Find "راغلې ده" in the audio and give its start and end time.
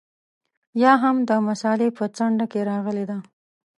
2.71-3.17